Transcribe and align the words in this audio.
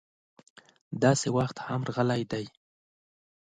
داسې 1.03 1.27
وخت 1.37 1.57
هم 1.67 1.81
راغلی 1.87 2.21
دی. 2.31 2.45